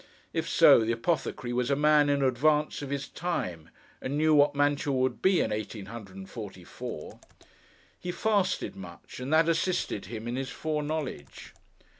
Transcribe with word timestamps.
If 0.33 0.49
so, 0.49 0.79
the 0.83 0.93
Apothecary 0.93 1.53
was 1.53 1.69
a 1.69 1.75
man 1.75 2.09
in 2.09 2.23
advance 2.23 2.81
of 2.81 2.89
his 2.89 3.07
time, 3.07 3.69
and 4.01 4.17
knew 4.17 4.33
what 4.33 4.55
Mantua 4.55 4.95
would 4.95 5.21
be, 5.21 5.41
in 5.41 5.51
eighteen 5.51 5.85
hundred 5.85 6.15
and 6.15 6.27
forty 6.27 6.63
four. 6.63 7.19
He 7.99 8.11
fasted 8.11 8.75
much, 8.75 9.19
and 9.19 9.31
that 9.31 9.47
assisted 9.47 10.05
him 10.07 10.27
in 10.27 10.37
his 10.37 10.49
foreknowledge. 10.49 11.53